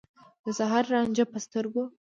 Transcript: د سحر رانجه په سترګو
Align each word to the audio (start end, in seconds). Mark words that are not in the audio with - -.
د 0.43 0.45
سحر 0.57 0.83
رانجه 0.93 1.25
په 1.31 1.37
سترګو 1.45 1.83